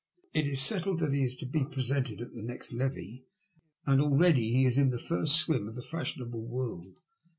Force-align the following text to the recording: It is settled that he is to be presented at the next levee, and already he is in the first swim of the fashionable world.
It 0.33 0.47
is 0.47 0.59
settled 0.59 0.97
that 0.97 1.13
he 1.13 1.23
is 1.23 1.35
to 1.37 1.45
be 1.45 1.63
presented 1.63 2.21
at 2.21 2.31
the 2.33 2.41
next 2.41 2.73
levee, 2.73 3.27
and 3.85 4.01
already 4.01 4.51
he 4.51 4.65
is 4.65 4.79
in 4.79 4.89
the 4.89 4.97
first 4.97 5.35
swim 5.35 5.67
of 5.67 5.75
the 5.75 5.83
fashionable 5.83 6.41
world. 6.43 7.01